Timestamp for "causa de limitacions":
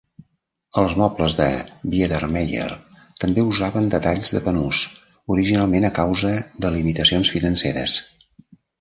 6.03-7.37